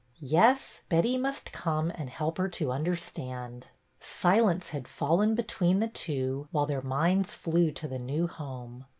[0.19, 3.67] Yes, Betty must come and help her to understand.
[3.99, 8.87] Silence had fallen between the two, while their minds flew to the new home.